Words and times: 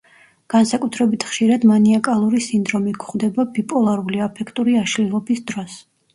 განსაკუთრებით 0.51 1.25
ხშირად 1.31 1.67
მანიაკალური 1.71 2.41
სინდრომი 2.47 2.95
გვხვდება 3.05 3.47
ბიპოლარული 3.59 4.25
აფექტური 4.31 4.77
აშლილობის 4.87 5.47
დროს. 5.55 5.79